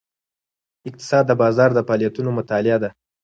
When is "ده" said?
2.83-2.89